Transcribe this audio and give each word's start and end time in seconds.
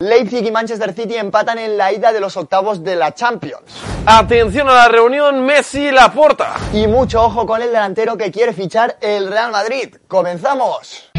Leipzig 0.00 0.46
y 0.46 0.50
Manchester 0.50 0.94
City 0.94 1.16
empatan 1.16 1.58
en 1.58 1.76
la 1.76 1.92
ida 1.92 2.12
de 2.12 2.20
los 2.20 2.36
octavos 2.36 2.82
de 2.82 2.96
la 2.96 3.14
Champions. 3.14 3.62
Atención 4.06 4.68
a 4.68 4.74
la 4.74 4.88
reunión 4.88 5.44
Messi-Laporta. 5.44 6.54
Y 6.72 6.86
mucho 6.86 7.22
ojo 7.22 7.46
con 7.46 7.62
el 7.62 7.68
delantero 7.68 8.16
que 8.16 8.30
quiere 8.30 8.52
fichar 8.52 8.96
el 9.00 9.28
Real 9.28 9.52
Madrid. 9.52 9.96
¡Comenzamos! 10.08 11.11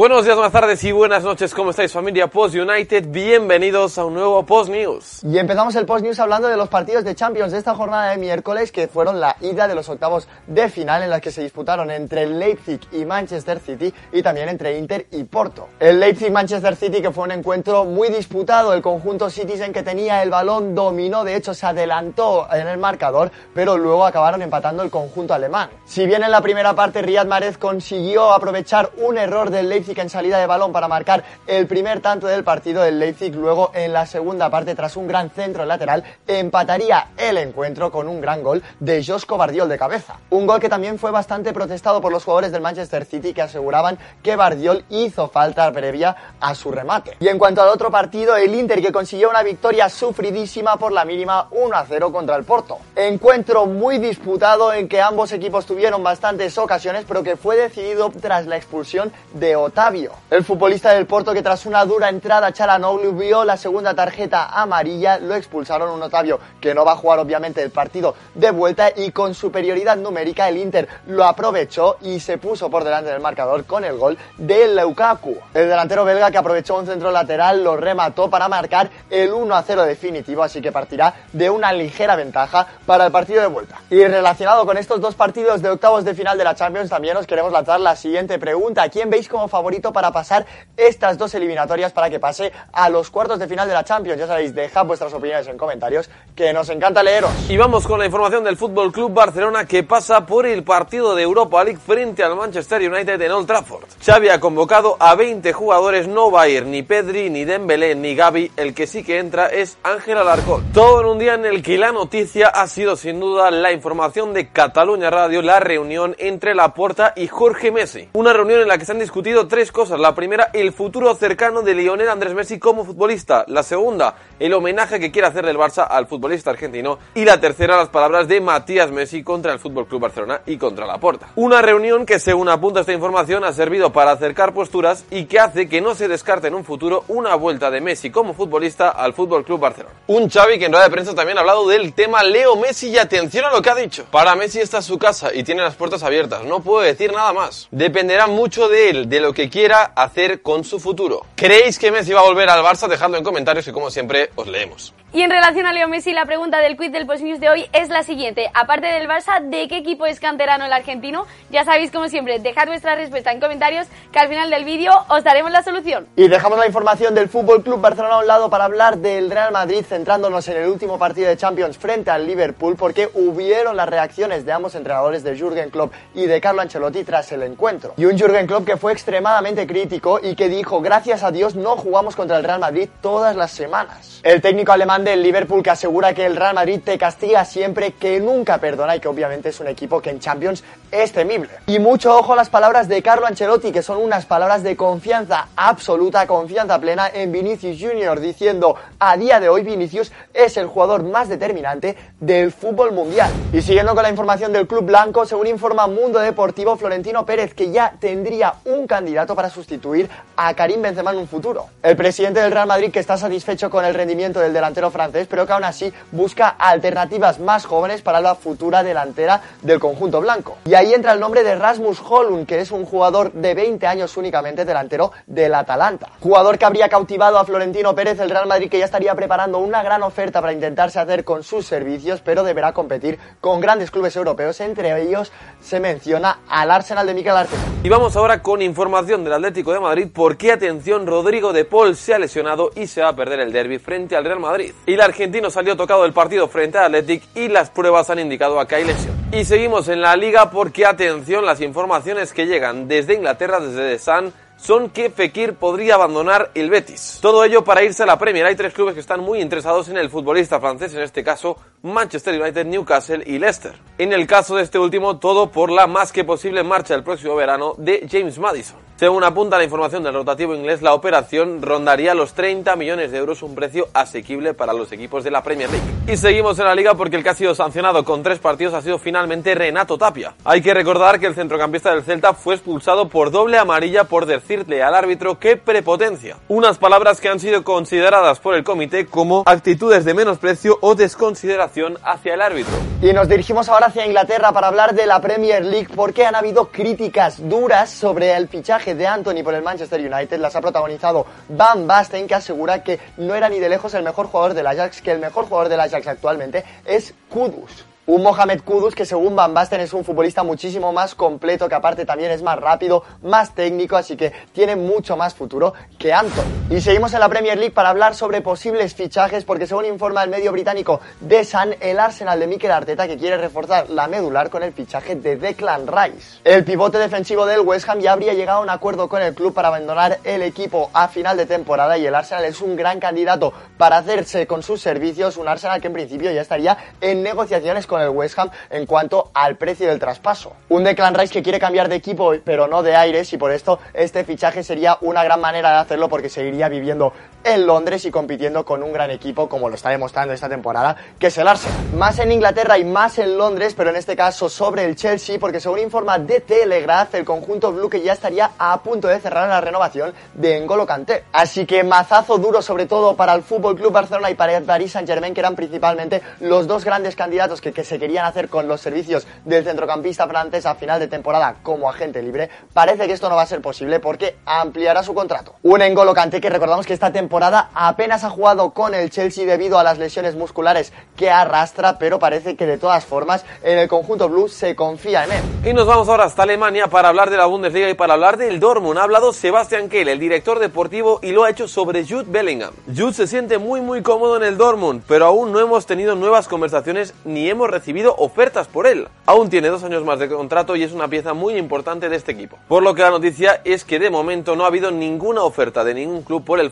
Buenos 0.00 0.24
días, 0.24 0.34
buenas 0.34 0.54
tardes 0.54 0.82
y 0.84 0.92
buenas 0.92 1.24
noches. 1.24 1.52
¿Cómo 1.52 1.72
estáis 1.72 1.92
familia 1.92 2.26
Post 2.26 2.54
United? 2.54 3.08
Bienvenidos 3.08 3.98
a 3.98 4.06
un 4.06 4.14
nuevo 4.14 4.46
Post 4.46 4.70
News. 4.70 5.22
Y 5.24 5.36
empezamos 5.36 5.76
el 5.76 5.84
Post 5.84 6.02
News 6.02 6.18
hablando 6.20 6.48
de 6.48 6.56
los 6.56 6.70
partidos 6.70 7.04
de 7.04 7.14
Champions 7.14 7.52
de 7.52 7.58
esta 7.58 7.74
jornada 7.74 8.12
de 8.12 8.16
miércoles 8.16 8.72
que 8.72 8.88
fueron 8.88 9.20
la 9.20 9.36
ida 9.42 9.68
de 9.68 9.74
los 9.74 9.90
octavos 9.90 10.26
de 10.46 10.70
final 10.70 11.02
en 11.02 11.10
las 11.10 11.20
que 11.20 11.30
se 11.30 11.42
disputaron 11.42 11.90
entre 11.90 12.24
Leipzig 12.24 12.80
y 12.92 13.04
Manchester 13.04 13.60
City 13.60 13.92
y 14.10 14.22
también 14.22 14.48
entre 14.48 14.78
Inter 14.78 15.06
y 15.10 15.24
Porto. 15.24 15.68
El 15.78 16.00
Leipzig-Manchester 16.00 16.76
City 16.76 17.02
que 17.02 17.10
fue 17.10 17.24
un 17.24 17.32
encuentro 17.32 17.84
muy 17.84 18.08
disputado, 18.08 18.72
el 18.72 18.80
conjunto 18.80 19.28
Citizen 19.28 19.70
que 19.70 19.82
tenía 19.82 20.22
el 20.22 20.30
balón 20.30 20.74
dominó, 20.74 21.24
de 21.24 21.36
hecho 21.36 21.52
se 21.52 21.66
adelantó 21.66 22.48
en 22.50 22.66
el 22.66 22.78
marcador, 22.78 23.30
pero 23.52 23.76
luego 23.76 24.06
acabaron 24.06 24.40
empatando 24.40 24.82
el 24.82 24.88
conjunto 24.88 25.34
alemán. 25.34 25.68
Si 25.84 26.06
bien 26.06 26.22
en 26.22 26.30
la 26.30 26.40
primera 26.40 26.74
parte 26.74 27.02
Riyad 27.02 27.26
Mahrez 27.26 27.58
consiguió 27.58 28.32
aprovechar 28.32 28.92
un 28.96 29.18
error 29.18 29.50
del 29.50 29.68
Leipzig 29.68 29.89
Leipzig 29.90 30.00
en 30.00 30.10
salida 30.10 30.38
de 30.38 30.46
balón 30.46 30.72
para 30.72 30.88
marcar 30.88 31.24
el 31.46 31.66
primer 31.66 32.00
tanto 32.00 32.26
del 32.26 32.44
partido. 32.44 32.84
El 32.84 32.98
Leipzig 32.98 33.34
luego 33.34 33.72
en 33.74 33.92
la 33.92 34.06
segunda 34.06 34.48
parte, 34.48 34.74
tras 34.74 34.96
un 34.96 35.08
gran 35.08 35.30
centro 35.30 35.64
lateral, 35.64 36.04
empataría 36.26 37.08
el 37.16 37.36
encuentro 37.38 37.90
con 37.90 38.06
un 38.06 38.20
gran 38.20 38.42
gol 38.42 38.62
de 38.78 39.04
Josko 39.04 39.36
Bardiol 39.36 39.68
de 39.68 39.78
cabeza. 39.78 40.18
Un 40.30 40.46
gol 40.46 40.60
que 40.60 40.68
también 40.68 40.98
fue 40.98 41.10
bastante 41.10 41.52
protestado 41.52 42.00
por 42.00 42.12
los 42.12 42.24
jugadores 42.24 42.52
del 42.52 42.62
Manchester 42.62 43.04
City 43.04 43.32
que 43.32 43.42
aseguraban 43.42 43.98
que 44.22 44.36
Bardiol 44.36 44.84
hizo 44.90 45.28
falta 45.28 45.70
previa 45.72 46.14
a 46.40 46.54
su 46.54 46.70
remate. 46.70 47.16
Y 47.20 47.28
en 47.28 47.38
cuanto 47.38 47.62
al 47.62 47.68
otro 47.68 47.90
partido, 47.90 48.36
el 48.36 48.54
Inter 48.54 48.80
que 48.80 48.92
consiguió 48.92 49.30
una 49.30 49.42
victoria 49.42 49.88
sufridísima 49.88 50.76
por 50.76 50.92
la 50.92 51.04
mínima 51.04 51.48
1 51.50 51.76
a 51.76 51.84
0 51.86 52.12
contra 52.12 52.36
el 52.36 52.44
Porto. 52.44 52.78
Encuentro 52.94 53.66
muy 53.66 53.98
disputado 53.98 54.72
en 54.72 54.88
que 54.88 55.00
ambos 55.00 55.32
equipos 55.32 55.66
tuvieron 55.66 56.02
bastantes 56.02 56.56
ocasiones, 56.58 57.04
pero 57.08 57.22
que 57.22 57.36
fue 57.36 57.56
decidido 57.56 58.10
tras 58.20 58.46
la 58.46 58.56
expulsión 58.56 59.12
de 59.34 59.56
Otavio, 59.80 60.12
el 60.30 60.44
futbolista 60.44 60.92
del 60.92 61.06
Porto 61.06 61.32
que 61.32 61.40
tras 61.40 61.64
una 61.64 61.86
dura 61.86 62.10
entrada 62.10 62.52
Charanoglu 62.52 63.12
vio 63.12 63.46
la 63.46 63.56
segunda 63.56 63.94
tarjeta 63.94 64.50
amarilla, 64.60 65.18
lo 65.18 65.34
expulsaron 65.34 65.88
un 65.88 66.02
Otavio 66.02 66.38
que 66.60 66.74
no 66.74 66.84
va 66.84 66.92
a 66.92 66.96
jugar 66.96 67.18
obviamente 67.18 67.62
el 67.62 67.70
partido 67.70 68.14
de 68.34 68.50
vuelta 68.50 68.90
y 68.94 69.10
con 69.10 69.34
superioridad 69.34 69.96
numérica 69.96 70.50
el 70.50 70.58
Inter 70.58 70.86
lo 71.06 71.24
aprovechó 71.24 71.96
y 72.02 72.20
se 72.20 72.36
puso 72.36 72.68
por 72.68 72.84
delante 72.84 73.10
del 73.10 73.22
marcador 73.22 73.64
con 73.64 73.86
el 73.86 73.96
gol 73.96 74.18
de 74.36 74.74
Lukaku. 74.74 75.38
El 75.54 75.70
delantero 75.70 76.04
belga 76.04 76.30
que 76.30 76.36
aprovechó 76.36 76.76
un 76.76 76.84
centro 76.84 77.10
lateral 77.10 77.64
lo 77.64 77.78
remató 77.78 78.28
para 78.28 78.50
marcar 78.50 78.90
el 79.08 79.32
1 79.32 79.54
a 79.54 79.62
0 79.62 79.84
definitivo, 79.84 80.42
así 80.42 80.60
que 80.60 80.72
partirá 80.72 81.14
de 81.32 81.48
una 81.48 81.72
ligera 81.72 82.16
ventaja 82.16 82.66
para 82.84 83.06
el 83.06 83.12
partido 83.12 83.40
de 83.40 83.46
vuelta. 83.46 83.80
Y 83.88 84.04
relacionado 84.04 84.66
con 84.66 84.76
estos 84.76 85.00
dos 85.00 85.14
partidos 85.14 85.62
de 85.62 85.70
octavos 85.70 86.04
de 86.04 86.14
final 86.14 86.36
de 86.36 86.44
la 86.44 86.54
Champions, 86.54 86.90
también 86.90 87.16
os 87.16 87.26
queremos 87.26 87.50
lanzar 87.50 87.80
la 87.80 87.96
siguiente 87.96 88.38
pregunta. 88.38 88.86
¿Quién 88.90 89.08
veis 89.08 89.26
como 89.26 89.48
favorito 89.48 89.59
favorito 89.60 89.92
para 89.92 90.10
pasar 90.10 90.46
estas 90.74 91.18
dos 91.18 91.34
eliminatorias 91.34 91.92
para 91.92 92.08
que 92.08 92.18
pase 92.18 92.50
a 92.72 92.88
los 92.88 93.10
cuartos 93.10 93.38
de 93.38 93.46
final 93.46 93.68
de 93.68 93.74
la 93.74 93.84
Champions. 93.84 94.18
Ya 94.18 94.26
sabéis, 94.26 94.54
dejad 94.54 94.86
vuestras 94.86 95.12
opiniones 95.12 95.46
en 95.48 95.58
comentarios, 95.58 96.08
que 96.34 96.50
nos 96.54 96.70
encanta 96.70 97.02
leeros. 97.02 97.30
Y 97.50 97.58
vamos 97.58 97.86
con 97.86 97.98
la 97.98 98.06
información 98.06 98.42
del 98.42 98.56
Fútbol 98.56 98.90
Club 98.90 99.12
Barcelona 99.12 99.66
que 99.66 99.82
pasa 99.82 100.24
por 100.24 100.46
el 100.46 100.62
partido 100.64 101.14
de 101.14 101.24
Europa 101.24 101.62
League 101.62 101.78
frente 101.78 102.24
al 102.24 102.36
Manchester 102.36 102.90
United 102.90 103.20
en 103.20 103.32
Old 103.32 103.46
Trafford. 103.46 103.84
Xavi 104.02 104.30
ha 104.30 104.40
convocado 104.40 104.96
a 104.98 105.14
20 105.14 105.52
jugadores, 105.52 106.08
no 106.08 106.30
va 106.30 106.42
a 106.42 106.48
ir 106.48 106.64
ni 106.64 106.82
Pedri, 106.82 107.28
ni 107.28 107.44
Dembélé, 107.44 107.94
ni 107.94 108.14
Gaby, 108.14 108.52
el 108.56 108.72
que 108.72 108.86
sí 108.86 109.04
que 109.04 109.18
entra 109.18 109.48
es 109.48 109.76
Ángel 109.82 110.16
Alarcón. 110.16 110.72
Todo 110.72 111.02
en 111.02 111.06
un 111.06 111.18
día 111.18 111.34
en 111.34 111.44
el 111.44 111.62
que 111.62 111.76
la 111.76 111.92
noticia 111.92 112.48
ha 112.48 112.66
sido 112.66 112.96
sin 112.96 113.20
duda 113.20 113.50
la 113.50 113.72
información 113.72 114.32
de 114.32 114.48
Cataluña 114.48 115.10
Radio, 115.10 115.42
la 115.42 115.60
reunión 115.60 116.16
entre 116.18 116.54
Laporta 116.54 117.12
y 117.14 117.26
Jorge 117.26 117.70
Messi. 117.70 118.08
Una 118.14 118.32
reunión 118.32 118.62
en 118.62 118.68
la 118.68 118.78
que 118.78 118.86
se 118.86 118.92
han 118.92 118.98
discutido 118.98 119.48
tres 119.50 119.70
cosas. 119.72 120.00
La 120.00 120.14
primera, 120.14 120.48
el 120.54 120.72
futuro 120.72 121.14
cercano 121.14 121.60
de 121.60 121.74
Lionel 121.74 122.08
Andrés 122.08 122.32
Messi 122.32 122.58
como 122.58 122.86
futbolista. 122.86 123.44
La 123.48 123.62
segunda, 123.62 124.14
el 124.38 124.54
homenaje 124.54 124.98
que 124.98 125.10
quiere 125.10 125.28
hacer 125.28 125.44
el 125.44 125.58
Barça 125.58 125.86
al 125.90 126.06
futbolista 126.06 126.48
argentino. 126.48 126.98
Y 127.14 127.26
la 127.26 127.38
tercera, 127.38 127.76
las 127.76 127.88
palabras 127.90 128.28
de 128.28 128.40
Matías 128.40 128.90
Messi 128.90 129.22
contra 129.22 129.52
el 129.52 129.58
Fútbol 129.58 129.86
Club 129.86 130.02
Barcelona 130.02 130.40
y 130.46 130.56
contra 130.56 130.86
la 130.86 130.98
Porta. 130.98 131.28
Una 131.34 131.60
reunión 131.60 132.06
que, 132.06 132.18
según 132.20 132.48
apunta 132.48 132.80
esta 132.80 132.92
información, 132.92 133.44
ha 133.44 133.52
servido 133.52 133.92
para 133.92 134.12
acercar 134.12 134.54
posturas 134.54 135.04
y 135.10 135.24
que 135.24 135.40
hace 135.40 135.68
que 135.68 135.80
no 135.80 135.94
se 135.94 136.08
descarte 136.08 136.46
en 136.46 136.54
un 136.54 136.64
futuro 136.64 137.04
una 137.08 137.34
vuelta 137.34 137.70
de 137.70 137.80
Messi 137.80 138.10
como 138.10 138.32
futbolista 138.32 138.90
al 138.90 139.12
Fútbol 139.12 139.44
Club 139.44 139.60
Barcelona. 139.60 139.94
Un 140.06 140.30
Xavi 140.30 140.60
que 140.60 140.66
en 140.66 140.72
rueda 140.72 140.84
de 140.84 140.92
prensa 140.92 141.14
también 141.14 141.36
ha 141.38 141.40
hablado 141.40 141.66
del 141.66 141.92
tema 141.92 142.22
Leo 142.22 142.54
Messi 142.54 142.90
y 142.90 142.98
atención 142.98 143.44
a 143.46 143.50
lo 143.50 143.60
que 143.60 143.70
ha 143.70 143.74
dicho. 143.74 144.04
Para 144.12 144.36
Messi 144.36 144.60
esta 144.60 144.78
es 144.78 144.84
su 144.84 144.96
casa 144.96 145.34
y 145.34 145.42
tiene 145.42 145.62
las 145.62 145.74
puertas 145.74 146.04
abiertas. 146.04 146.44
No 146.44 146.60
puedo 146.60 146.82
decir 146.82 147.12
nada 147.12 147.32
más. 147.32 147.66
Dependerá 147.72 148.28
mucho 148.28 148.68
de 148.68 148.90
él, 148.90 149.08
de 149.08 149.20
lo 149.20 149.32
que 149.32 149.39
quiera 149.48 149.92
hacer 149.96 150.42
con 150.42 150.64
su 150.64 150.78
futuro. 150.78 151.24
¿Creéis 151.36 151.78
que 151.78 151.90
Messi 151.90 152.12
va 152.12 152.20
a 152.20 152.24
volver 152.24 152.50
al 152.50 152.62
Barça? 152.62 152.88
Dejadlo 152.88 153.16
en 153.16 153.24
comentarios 153.24 153.66
y 153.68 153.72
como 153.72 153.90
siempre 153.90 154.30
os 154.36 154.46
leemos. 154.46 154.92
Y 155.12 155.22
en 155.22 155.30
relación 155.30 155.66
a 155.66 155.72
Leo 155.72 155.88
Messi, 155.88 156.12
la 156.12 156.24
pregunta 156.24 156.58
del 156.58 156.76
quiz 156.76 156.92
del 156.92 157.04
Post 157.04 157.24
News 157.24 157.40
de 157.40 157.48
hoy 157.48 157.66
es 157.72 157.88
la 157.88 158.04
siguiente. 158.04 158.48
Aparte 158.54 158.86
del 158.86 159.08
Barça, 159.08 159.42
¿de 159.42 159.66
qué 159.66 159.78
equipo 159.78 160.06
es 160.06 160.20
canterano 160.20 160.66
el 160.66 160.72
argentino? 160.72 161.26
Ya 161.50 161.64
sabéis, 161.64 161.90
como 161.90 162.08
siempre, 162.08 162.38
dejad 162.38 162.68
vuestra 162.68 162.94
respuesta 162.94 163.32
en 163.32 163.40
comentarios 163.40 163.88
que 164.12 164.20
al 164.20 164.28
final 164.28 164.50
del 164.50 164.64
vídeo 164.64 164.92
os 165.08 165.24
daremos 165.24 165.50
la 165.50 165.64
solución. 165.64 166.06
Y 166.14 166.28
dejamos 166.28 166.60
la 166.60 166.66
información 166.66 167.12
del 167.12 167.28
Fútbol 167.28 167.64
Club 167.64 167.80
Barcelona 167.80 168.14
a 168.14 168.18
un 168.20 168.28
lado 168.28 168.50
para 168.50 168.66
hablar 168.66 168.98
del 168.98 169.32
Real 169.32 169.50
Madrid, 169.50 169.84
centrándonos 169.84 170.46
en 170.46 170.58
el 170.58 170.68
último 170.68 170.96
partido 170.96 171.28
de 171.28 171.36
Champions 171.36 171.76
frente 171.76 172.12
al 172.12 172.24
Liverpool, 172.24 172.76
porque 172.76 173.10
hubieron 173.14 173.76
las 173.76 173.88
reacciones 173.88 174.46
de 174.46 174.52
ambos 174.52 174.76
entrenadores, 174.76 175.24
de 175.24 175.36
Jürgen 175.36 175.70
Klopp 175.70 175.92
y 176.14 176.26
de 176.26 176.40
Carlo 176.40 176.62
Ancelotti, 176.62 177.02
tras 177.02 177.32
el 177.32 177.42
encuentro. 177.42 177.94
Y 177.96 178.04
un 178.04 178.16
Jürgen 178.16 178.46
Klopp 178.46 178.64
que 178.64 178.76
fue 178.76 178.92
extremadamente 178.92 179.29
crítico 179.66 180.20
y 180.22 180.34
que 180.34 180.48
dijo, 180.48 180.80
gracias 180.80 181.22
a 181.22 181.30
Dios 181.30 181.54
no 181.54 181.76
jugamos 181.76 182.16
contra 182.16 182.36
el 182.36 182.44
Real 182.44 182.60
Madrid 182.60 182.88
todas 183.00 183.36
las 183.36 183.50
semanas. 183.50 184.20
El 184.22 184.42
técnico 184.42 184.72
alemán 184.72 185.04
del 185.04 185.22
Liverpool 185.22 185.62
que 185.62 185.70
asegura 185.70 186.12
que 186.12 186.26
el 186.26 186.36
Real 186.36 186.54
Madrid 186.54 186.80
te 186.84 186.98
castiga 186.98 187.44
siempre, 187.44 187.92
que 187.92 188.20
nunca 188.20 188.58
perdona 188.58 188.96
y 188.96 189.00
que 189.00 189.08
obviamente 189.08 189.48
es 189.48 189.60
un 189.60 189.68
equipo 189.68 190.00
que 190.00 190.10
en 190.10 190.20
Champions 190.20 190.62
es 190.90 191.12
temible. 191.12 191.50
Y 191.66 191.78
mucho 191.78 192.16
ojo 192.18 192.32
a 192.32 192.36
las 192.36 192.50
palabras 192.50 192.88
de 192.88 193.02
Carlo 193.02 193.26
Ancelotti, 193.26 193.72
que 193.72 193.82
son 193.82 193.98
unas 193.98 194.26
palabras 194.26 194.62
de 194.62 194.76
confianza 194.76 195.48
absoluta, 195.56 196.26
confianza 196.26 196.78
plena 196.78 197.08
en 197.12 197.32
Vinicius 197.32 197.80
Junior, 197.80 198.20
diciendo 198.20 198.76
a 198.98 199.16
día 199.16 199.40
de 199.40 199.48
hoy 199.48 199.62
Vinicius 199.62 200.12
es 200.34 200.56
el 200.56 200.66
jugador 200.66 201.04
más 201.04 201.28
determinante 201.28 201.96
del 202.18 202.52
fútbol 202.52 202.92
mundial. 202.92 203.30
Y 203.52 203.62
siguiendo 203.62 203.94
con 203.94 204.02
la 204.02 204.10
información 204.10 204.52
del 204.52 204.66
Club 204.66 204.84
Blanco, 204.84 205.24
según 205.24 205.46
informa 205.46 205.86
Mundo 205.86 206.18
Deportivo, 206.18 206.76
Florentino 206.76 207.24
Pérez, 207.24 207.54
que 207.54 207.70
ya 207.70 207.94
tendría 207.98 208.54
un 208.64 208.86
candidato 208.86 209.19
para 209.26 209.50
sustituir 209.50 210.08
a 210.36 210.54
Karim 210.54 210.82
Benzema 210.82 211.12
en 211.12 211.18
un 211.18 211.28
futuro. 211.28 211.66
El 211.82 211.96
presidente 211.96 212.40
del 212.40 212.52
Real 212.52 212.66
Madrid, 212.66 212.90
que 212.90 212.98
está 212.98 213.16
satisfecho 213.16 213.70
con 213.70 213.84
el 213.84 213.94
rendimiento 213.94 214.40
del 214.40 214.52
delantero 214.52 214.90
francés, 214.90 215.26
pero 215.28 215.46
que 215.46 215.52
aún 215.52 215.64
así 215.64 215.92
busca 216.10 216.48
alternativas 216.48 217.38
más 217.38 217.66
jóvenes 217.66 218.02
para 218.02 218.20
la 218.20 218.34
futura 218.34 218.82
delantera 218.82 219.40
del 219.62 219.78
conjunto 219.78 220.20
blanco. 220.20 220.56
Y 220.64 220.74
ahí 220.74 220.94
entra 220.94 221.12
el 221.12 221.20
nombre 221.20 221.42
de 221.42 221.54
Rasmus 221.54 222.00
Holund, 222.08 222.46
que 222.46 222.60
es 222.60 222.70
un 222.70 222.84
jugador 222.84 223.32
de 223.32 223.54
20 223.54 223.86
años 223.86 224.16
únicamente 224.16 224.64
delantero 224.64 225.12
del 225.26 225.54
Atalanta. 225.54 226.08
Jugador 226.20 226.58
que 226.58 226.64
habría 226.64 226.88
cautivado 226.88 227.38
a 227.38 227.44
Florentino 227.44 227.94
Pérez, 227.94 228.18
el 228.20 228.30
Real 228.30 228.46
Madrid, 228.46 228.70
que 228.70 228.78
ya 228.78 228.84
estaría 228.84 229.14
preparando 229.14 229.58
una 229.58 229.82
gran 229.82 230.02
oferta 230.02 230.40
para 230.40 230.52
intentarse 230.52 230.98
hacer 230.98 231.24
con 231.24 231.42
sus 231.42 231.66
servicios, 231.66 232.20
pero 232.22 232.44
deberá 232.44 232.72
competir 232.72 233.18
con 233.40 233.60
grandes 233.60 233.90
clubes 233.90 234.16
europeos, 234.16 234.60
entre 234.60 235.02
ellos 235.02 235.32
se 235.60 235.80
menciona 235.80 236.40
al 236.48 236.70
Arsenal 236.70 237.06
de 237.06 237.14
Mikel 237.14 237.36
Arteta. 237.36 237.62
Y 237.82 237.88
vamos 237.88 238.14
ahora 238.16 238.42
con 238.42 238.62
información 238.62 239.09
del 239.18 239.32
Atlético 239.32 239.72
de 239.72 239.80
Madrid 239.80 240.06
porque, 240.12 240.52
atención, 240.52 241.04
Rodrigo 241.06 241.52
de 241.52 241.64
Paul 241.64 241.96
se 241.96 242.14
ha 242.14 242.18
lesionado 242.18 242.70
y 242.76 242.86
se 242.86 243.02
va 243.02 243.08
a 243.08 243.16
perder 243.16 243.40
el 243.40 243.52
derby 243.52 243.78
frente 243.78 244.14
al 244.14 244.24
Real 244.24 244.38
Madrid. 244.38 244.72
Y 244.86 244.94
el 244.94 245.00
argentino 245.00 245.50
salió 245.50 245.76
tocado 245.76 246.04
del 246.04 246.12
partido 246.12 246.46
frente 246.46 246.78
al 246.78 246.94
Athletic 246.94 247.24
y 247.34 247.48
las 247.48 247.70
pruebas 247.70 248.08
han 248.10 248.20
indicado 248.20 248.60
a 248.60 248.68
que 248.68 248.76
hay 248.76 248.84
lesión. 248.84 249.14
Y 249.32 249.44
seguimos 249.44 249.88
en 249.88 250.00
la 250.00 250.16
liga 250.16 250.50
porque, 250.52 250.86
atención, 250.86 251.44
las 251.44 251.60
informaciones 251.60 252.32
que 252.32 252.46
llegan 252.46 252.86
desde 252.86 253.14
Inglaterra, 253.14 253.58
desde 253.58 253.90
The 253.90 253.98
Sun, 253.98 254.32
son 254.60 254.90
que 254.90 255.10
Fekir 255.10 255.54
podría 255.54 255.94
abandonar 255.94 256.50
el 256.54 256.70
Betis. 256.70 257.18
Todo 257.20 257.44
ello 257.44 257.64
para 257.64 257.82
irse 257.82 258.02
a 258.02 258.06
la 258.06 258.18
Premier. 258.18 258.44
Hay 258.46 258.56
tres 258.56 258.74
clubes 258.74 258.94
que 258.94 259.00
están 259.00 259.20
muy 259.20 259.40
interesados 259.40 259.88
en 259.88 259.96
el 259.96 260.10
futbolista 260.10 260.60
francés, 260.60 260.94
en 260.94 261.02
este 261.02 261.24
caso 261.24 261.56
Manchester 261.82 262.40
United, 262.40 262.66
Newcastle 262.66 263.24
y 263.26 263.38
Leicester. 263.38 263.74
En 263.96 264.12
el 264.12 264.26
caso 264.26 264.56
de 264.56 264.62
este 264.62 264.78
último, 264.78 265.18
todo 265.18 265.50
por 265.50 265.70
la 265.70 265.86
más 265.86 266.12
que 266.12 266.24
posible 266.24 266.62
marcha 266.62 266.94
el 266.94 267.02
próximo 267.02 267.34
verano 267.34 267.74
de 267.78 268.06
James 268.10 268.38
Madison. 268.38 268.90
Según 269.00 269.24
apunta 269.24 269.56
la 269.56 269.64
información 269.64 270.02
del 270.02 270.12
rotativo 270.12 270.54
inglés, 270.54 270.82
la 270.82 270.92
operación 270.92 271.62
rondaría 271.62 272.12
los 272.12 272.34
30 272.34 272.76
millones 272.76 273.10
de 273.10 273.16
euros, 273.16 273.42
un 273.42 273.54
precio 273.54 273.88
asequible 273.94 274.52
para 274.52 274.74
los 274.74 274.92
equipos 274.92 275.24
de 275.24 275.30
la 275.30 275.42
Premier 275.42 275.70
League. 275.70 275.86
Y 276.06 276.18
seguimos 276.18 276.58
en 276.58 276.66
la 276.66 276.74
liga 276.74 276.92
porque 276.92 277.16
el 277.16 277.22
que 277.22 277.30
ha 277.30 277.34
sido 277.34 277.54
sancionado 277.54 278.04
con 278.04 278.22
tres 278.22 278.40
partidos 278.40 278.74
ha 278.74 278.82
sido 278.82 278.98
finalmente 278.98 279.54
Renato 279.54 279.96
Tapia. 279.96 280.34
Hay 280.44 280.60
que 280.60 280.74
recordar 280.74 281.18
que 281.18 281.24
el 281.24 281.34
centrocampista 281.34 281.94
del 281.94 282.02
Celta 282.02 282.34
fue 282.34 282.56
expulsado 282.56 283.08
por 283.08 283.30
doble 283.30 283.56
amarilla 283.56 284.04
por 284.04 284.26
decirle 284.50 284.82
al 284.82 284.96
árbitro 284.96 285.38
que 285.38 285.56
prepotencia. 285.56 286.36
Unas 286.48 286.76
palabras 286.76 287.20
que 287.20 287.28
han 287.28 287.38
sido 287.38 287.62
consideradas 287.62 288.40
por 288.40 288.56
el 288.56 288.64
comité 288.64 289.06
como 289.06 289.44
actitudes 289.46 290.04
de 290.04 290.12
menosprecio 290.12 290.76
o 290.80 290.96
desconsideración 290.96 291.98
hacia 292.02 292.34
el 292.34 292.40
árbitro. 292.40 292.72
Y 293.00 293.12
nos 293.12 293.28
dirigimos 293.28 293.68
ahora 293.68 293.86
hacia 293.86 294.04
Inglaterra 294.04 294.50
para 294.50 294.66
hablar 294.66 294.94
de 294.94 295.06
la 295.06 295.20
Premier 295.20 295.64
League 295.64 295.88
porque 295.94 296.26
han 296.26 296.34
habido 296.34 296.66
críticas 296.72 297.48
duras 297.48 297.90
sobre 297.90 298.32
el 298.34 298.48
fichaje 298.48 298.96
de 298.96 299.06
Anthony 299.06 299.44
por 299.44 299.54
el 299.54 299.62
Manchester 299.62 300.00
United 300.00 300.40
las 300.40 300.56
ha 300.56 300.60
protagonizado 300.60 301.26
Van 301.48 301.86
Basten, 301.86 302.26
que 302.26 302.34
asegura 302.34 302.82
que 302.82 302.98
no 303.18 303.36
era 303.36 303.48
ni 303.48 303.60
de 303.60 303.68
lejos 303.68 303.94
el 303.94 304.02
mejor 304.02 304.26
jugador 304.26 304.54
del 304.54 304.66
Ajax, 304.66 305.00
que 305.00 305.12
el 305.12 305.20
mejor 305.20 305.44
jugador 305.44 305.68
del 305.68 305.80
Ajax 305.80 306.08
actualmente 306.08 306.64
es 306.84 307.14
Kudus. 307.28 307.89
Un 308.10 308.24
Mohamed 308.24 308.62
Kudus 308.62 308.96
que 308.96 309.06
según 309.06 309.36
Van 309.36 309.54
Basten 309.54 309.80
es 309.80 309.92
un 309.92 310.04
futbolista 310.04 310.42
muchísimo 310.42 310.92
más 310.92 311.14
completo, 311.14 311.68
que 311.68 311.76
aparte 311.76 312.04
también 312.04 312.32
es 312.32 312.42
más 312.42 312.58
rápido, 312.58 313.04
más 313.22 313.54
técnico, 313.54 313.96
así 313.96 314.16
que 314.16 314.32
tiene 314.52 314.74
mucho 314.74 315.16
más 315.16 315.32
futuro 315.32 315.74
que 315.96 316.12
Anthony. 316.12 316.42
Y 316.70 316.80
seguimos 316.80 317.14
en 317.14 317.20
la 317.20 317.28
Premier 317.28 317.56
League 317.56 317.72
para 317.72 317.90
hablar 317.90 318.16
sobre 318.16 318.40
posibles 318.40 318.96
fichajes, 318.96 319.44
porque 319.44 319.68
según 319.68 319.84
informa 319.84 320.24
el 320.24 320.30
medio 320.30 320.50
británico 320.50 321.00
The 321.28 321.44
Sun, 321.44 321.76
el 321.78 322.00
Arsenal 322.00 322.40
de 322.40 322.48
Mikel 322.48 322.72
Arteta 322.72 323.06
que 323.06 323.16
quiere 323.16 323.36
reforzar 323.36 323.88
la 323.90 324.08
medular 324.08 324.50
con 324.50 324.64
el 324.64 324.72
fichaje 324.72 325.14
de 325.14 325.36
Declan 325.36 325.86
Rice. 325.86 326.40
El 326.42 326.64
pivote 326.64 326.98
defensivo 326.98 327.46
del 327.46 327.60
West 327.60 327.88
Ham 327.88 328.00
ya 328.00 328.10
habría 328.10 328.34
llegado 328.34 328.58
a 328.58 328.62
un 328.62 328.70
acuerdo 328.70 329.08
con 329.08 329.22
el 329.22 329.34
club 329.34 329.54
para 329.54 329.68
abandonar 329.68 330.18
el 330.24 330.42
equipo 330.42 330.90
a 330.94 331.06
final 331.06 331.36
de 331.36 331.46
temporada 331.46 331.96
y 331.96 332.06
el 332.06 332.14
Arsenal 332.16 332.44
es 332.46 332.60
un 332.60 332.74
gran 332.74 332.98
candidato 332.98 333.52
para 333.78 333.98
hacerse 333.98 334.48
con 334.48 334.64
sus 334.64 334.80
servicios, 334.80 335.36
un 335.36 335.46
Arsenal 335.46 335.80
que 335.80 335.86
en 335.86 335.92
principio 335.92 336.32
ya 336.32 336.40
estaría 336.40 336.76
en 337.00 337.22
negociaciones 337.22 337.86
con 337.86 337.99
el 338.02 338.10
West 338.10 338.38
Ham 338.38 338.50
en 338.70 338.86
cuanto 338.86 339.30
al 339.34 339.56
precio 339.56 339.88
del 339.88 339.98
traspaso. 339.98 340.54
Un 340.68 340.84
Declan 340.84 341.14
Rice 341.14 341.32
que 341.32 341.42
quiere 341.42 341.58
cambiar 341.58 341.88
de 341.88 341.96
equipo 341.96 342.32
pero 342.44 342.66
no 342.66 342.82
de 342.82 342.96
aires 342.96 343.32
y 343.32 343.38
por 343.38 343.52
esto 343.52 343.78
este 343.94 344.24
fichaje 344.24 344.62
sería 344.62 344.98
una 345.00 345.24
gran 345.24 345.40
manera 345.40 345.70
de 345.70 345.76
hacerlo 345.78 346.08
porque 346.08 346.28
seguiría 346.28 346.68
viviendo 346.68 347.12
en 347.44 347.66
Londres 347.66 348.04
y 348.04 348.10
compitiendo 348.10 348.64
con 348.64 348.82
un 348.82 348.92
gran 348.92 349.10
equipo 349.10 349.48
como 349.48 349.68
lo 349.68 349.74
está 349.74 349.90
demostrando 349.90 350.34
esta 350.34 350.48
temporada 350.48 350.96
que 351.18 351.28
es 351.28 351.38
el 351.38 351.48
Arsenal. 351.48 351.78
Más 351.96 352.18
en 352.18 352.32
Inglaterra 352.32 352.78
y 352.78 352.84
más 352.84 353.18
en 353.18 353.38
Londres 353.38 353.74
pero 353.76 353.90
en 353.90 353.96
este 353.96 354.14
caso 354.14 354.48
sobre 354.48 354.84
el 354.84 354.96
Chelsea 354.96 355.38
porque 355.38 355.60
según 355.60 355.78
informa 355.78 356.18
de 356.18 356.40
Telegraph 356.40 357.14
el 357.14 357.24
conjunto 357.24 357.72
blue 357.72 357.88
que 357.88 358.02
ya 358.02 358.12
estaría 358.12 358.50
a 358.58 358.80
punto 358.82 359.08
de 359.08 359.18
cerrar 359.20 359.48
la 359.48 359.60
renovación 359.60 360.12
de 360.34 360.60
N'Golo 360.60 360.86
Kanté. 360.86 361.24
Así 361.32 361.64
que 361.64 361.82
mazazo 361.82 362.38
duro 362.38 362.60
sobre 362.60 362.86
todo 362.86 363.16
para 363.16 363.34
el 363.34 363.42
Fútbol 363.42 363.76
Club 363.76 363.92
Barcelona 363.92 364.30
y 364.30 364.34
para 364.34 364.56
el 364.56 364.64
Paris 364.64 364.92
Saint-Germain 364.92 365.32
que 365.32 365.40
eran 365.40 365.56
principalmente 365.56 366.20
los 366.40 366.66
dos 366.66 366.84
grandes 366.84 367.16
candidatos 367.16 367.60
que, 367.60 367.80
se 367.80 367.98
querían 367.98 368.26
hacer 368.26 368.48
con 368.48 368.68
los 368.68 368.82
servicios 368.82 369.26
del 369.46 369.64
centrocampista 369.64 370.28
francés 370.28 370.66
a 370.66 370.74
final 370.74 371.00
de 371.00 371.08
temporada 371.08 371.56
como 371.62 371.88
agente 371.88 372.22
libre, 372.22 372.50
parece 372.74 373.06
que 373.06 373.14
esto 373.14 373.30
no 373.30 373.36
va 373.36 373.42
a 373.42 373.46
ser 373.46 373.62
posible 373.62 374.00
porque 374.00 374.36
ampliará 374.44 375.02
su 375.02 375.14
contrato. 375.14 375.54
Un 375.62 375.80
N'Golo 375.80 376.12
Kanté 376.12 376.40
que 376.40 376.50
recordamos 376.50 376.86
que 376.86 376.92
esta 376.92 377.10
temporada 377.10 377.29
apenas 377.74 378.24
ha 378.24 378.30
jugado 378.30 378.70
con 378.70 378.94
el 378.94 379.10
Chelsea 379.10 379.46
debido 379.46 379.78
a 379.78 379.84
las 379.84 379.98
lesiones 379.98 380.34
musculares 380.34 380.92
que 381.16 381.30
arrastra, 381.30 381.98
pero 381.98 382.18
parece 382.18 382.56
que 382.56 382.66
de 382.66 382.78
todas 382.78 383.04
formas 383.04 383.44
en 383.62 383.78
el 383.78 383.88
conjunto 383.88 384.28
blue 384.28 384.48
se 384.48 384.74
confía 384.74 385.24
en 385.24 385.32
él. 385.32 385.42
Y 385.64 385.72
nos 385.72 385.86
vamos 385.86 386.08
ahora 386.08 386.24
hasta 386.24 386.42
Alemania 386.42 386.88
para 386.88 387.08
hablar 387.08 387.30
de 387.30 387.36
la 387.36 387.46
Bundesliga 387.46 387.88
y 387.88 387.94
para 387.94 388.14
hablar 388.14 388.36
del 388.36 388.58
Dortmund. 388.58 388.98
Ha 388.98 389.04
hablado 389.04 389.32
Sebastian 389.32 389.88
Kehl, 389.88 390.08
el 390.08 390.18
director 390.18 390.58
deportivo, 390.58 391.20
y 391.22 391.32
lo 391.32 391.44
ha 391.44 391.50
hecho 391.50 391.68
sobre 391.68 392.04
Jude 392.06 392.24
Bellingham. 392.26 392.72
Jude 392.86 393.12
se 393.12 393.26
siente 393.26 393.58
muy 393.58 393.80
muy 393.80 394.02
cómodo 394.02 394.36
en 394.36 394.42
el 394.42 394.56
Dortmund, 394.56 395.02
pero 395.06 395.26
aún 395.26 395.52
no 395.52 395.60
hemos 395.60 395.86
tenido 395.86 396.16
nuevas 396.16 396.48
conversaciones 396.48 397.14
ni 397.24 397.48
hemos 397.48 397.70
recibido 397.70 398.14
ofertas 398.18 398.66
por 398.66 398.86
él. 398.86 399.08
Aún 399.26 399.50
tiene 399.50 399.68
dos 399.68 399.84
años 399.84 400.04
más 400.04 400.18
de 400.18 400.28
contrato 400.28 400.74
y 400.74 400.82
es 400.82 400.92
una 400.92 401.08
pieza 401.08 401.34
muy 401.34 401.54
importante 401.54 402.08
de 402.08 402.16
este 402.16 402.32
equipo. 402.32 402.58
Por 402.66 402.82
lo 402.82 402.94
que 402.94 403.02
la 403.02 403.10
noticia 403.10 403.60
es 403.64 403.84
que 403.84 403.98
de 403.98 404.10
momento 404.10 404.56
no 404.56 404.64
ha 404.64 404.68
habido 404.68 404.90
ninguna 404.90 405.42
oferta 405.42 405.84
de 405.84 405.94
ningún 405.94 406.22
club 406.22 406.44
por 406.44 406.58
el 406.58 406.70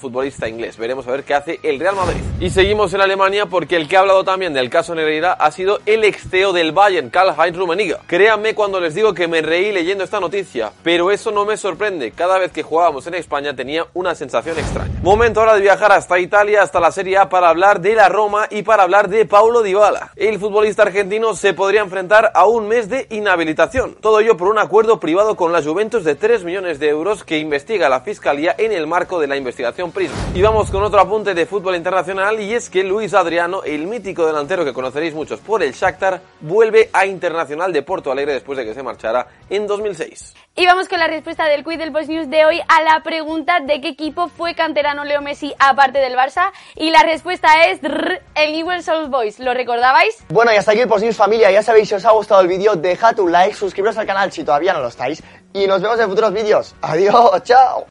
inglés. 0.49 0.77
Veremos 0.77 1.06
a 1.06 1.12
ver 1.12 1.25
qué 1.25 1.35
hace 1.35 1.61
el 1.62 1.79
Real 1.79 1.97
Madrid. 1.97 2.21
Y 2.41 2.50
seguimos 2.50 2.93
en 2.95 3.00
Alemania 3.00 3.47
porque 3.47 3.77
el 3.77 3.89
que 3.89 3.97
ha 3.97 4.00
hablado 4.00 4.25
también 4.25 4.55
del 4.55 4.71
caso 4.71 4.95
Negreira 4.95 5.33
ha 5.33 5.50
sido 5.50 5.81
el 5.87 6.05
ex 6.05 6.29
CEO 6.31 6.53
del 6.53 6.73
Bayern, 6.73 7.11
Karl-Heinz 7.11 7.56
Rummenigge. 7.56 7.97
Créanme 8.06 8.55
cuando 8.55 8.81
les 8.81 8.95
digo 8.95 9.15
que 9.15 9.29
me 9.29 9.43
reí 9.43 9.73
leyendo 9.73 10.05
esta 10.05 10.21
noticia, 10.21 10.73
pero 10.83 11.11
eso 11.11 11.31
no 11.31 11.45
me 11.45 11.56
sorprende. 11.56 12.12
Cada 12.12 12.39
vez 12.39 12.53
que 12.53 12.62
jugábamos 12.62 13.06
en 13.06 13.15
España 13.15 13.55
tenía 13.55 13.87
una 13.95 14.15
sensación 14.15 14.59
extraña. 14.59 14.93
Momento 15.03 15.41
ahora 15.41 15.55
de 15.55 15.61
viajar 15.61 15.93
hasta 15.93 16.19
Italia, 16.19 16.62
hasta 16.62 16.81
la 16.81 16.93
Serie 16.93 17.19
A 17.19 17.29
para 17.29 17.49
hablar 17.49 17.81
de 17.81 17.94
la 17.94 18.09
Roma 18.09 18.47
y 18.51 18.62
para 18.62 18.85
hablar 18.85 19.09
de 19.09 19.25
Paulo 19.27 19.62
Dybala. 19.62 20.12
El 20.17 20.39
futbolista 20.39 20.83
argentino 20.83 21.35
se 21.35 21.55
podría 21.55 21.81
enfrentar 21.81 22.31
a 22.35 22.47
un 22.47 22.69
mes 22.69 22.89
de 22.89 23.06
inhabilitación. 23.11 23.94
Todo 24.01 24.21
ello 24.21 24.37
por 24.37 24.49
un 24.49 24.59
acuerdo 24.59 25.01
privado 25.01 25.37
con 25.37 25.53
la 25.53 25.62
Juventus 25.62 26.05
de 26.05 26.15
3 26.15 26.44
millones 26.44 26.79
de 26.79 26.89
euros 26.89 27.25
que 27.25 27.39
investiga 27.39 27.89
la 27.89 28.01
Fiscalía 28.01 28.55
en 28.59 28.73
el 28.73 28.87
marco 28.87 29.21
de 29.21 29.27
la 29.27 29.37
investigación 29.37 29.93
Prisma. 29.93 30.17
Y 30.38 30.43
vamos 30.43 30.70
con 30.70 30.85
otro 30.85 31.00
apunte 31.00 31.35
de 31.35 31.46
fútbol 31.46 31.75
internacional 31.75 32.38
y 32.38 32.55
es 32.55 32.70
que 32.70 32.85
Luis 32.85 33.12
Adriano, 33.12 33.64
el 33.64 33.88
mítico 33.88 34.25
delantero 34.25 34.64
que 34.64 34.73
conoceréis 34.73 35.12
muchos 35.12 35.40
por 35.40 35.64
el 35.64 35.73
Shakhtar, 35.73 36.20
vuelve 36.43 36.90
a 36.93 37.06
Internacional 37.06 37.73
de 37.73 37.82
Porto 37.82 38.12
Alegre 38.12 38.35
después 38.35 38.56
de 38.56 38.64
que 38.64 38.73
se 38.73 38.85
marchara 38.85 39.26
en 39.50 39.67
2006. 39.67 40.35
Y 40.55 40.64
vamos 40.64 40.88
con 40.88 41.00
la 41.00 41.08
respuesta 41.08 41.46
del 41.46 41.64
quiz 41.64 41.76
del 41.79 41.90
Post 41.90 42.08
News 42.08 42.31
de 42.31 42.44
hoy 42.44 42.61
a 42.69 42.82
la 42.82 43.02
pregunta 43.02 43.58
de 43.58 43.81
qué 43.81 43.88
equipo 43.88 44.29
fue 44.29 44.55
canterano 44.55 45.05
Leo 45.05 45.20
Messi 45.23 45.52
aparte 45.58 45.99
del 45.99 46.14
Barça. 46.14 46.52
Y 46.76 46.93
la 46.93 47.00
respuesta 47.00 47.49
es 47.67 47.81
el 48.37 48.52
Newell's 48.52 48.88
Old 48.88 49.11
Boys. 49.11 49.41
¿Lo 49.41 49.55
recordabais? 49.55 50.19
Bueno, 50.29 50.52
y 50.52 50.56
hasta 50.56 50.70
aquí 50.70 50.82
el 50.82 50.88
Post 50.88 51.02
News 51.02 51.17
familia. 51.17 51.50
Ya 51.50 51.64
sabéis, 51.64 51.88
si 51.88 51.96
os 51.96 52.05
ha 52.05 52.12
gustado 52.12 52.43
el 52.43 52.46
vídeo, 52.46 52.76
dejad 52.76 53.19
un 53.19 53.32
like, 53.32 53.56
suscribiros 53.56 53.98
al 53.98 54.06
canal 54.06 54.31
si 54.31 54.44
todavía 54.44 54.72
no 54.72 54.82
lo 54.82 54.86
estáis. 54.86 55.20
Y 55.53 55.67
nos 55.67 55.82
vemos 55.82 55.98
en 55.98 56.08
futuros 56.08 56.32
vídeos. 56.32 56.77
Adiós, 56.81 57.43
chao. 57.43 57.86